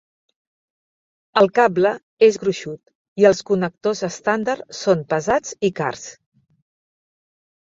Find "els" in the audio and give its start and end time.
3.31-3.43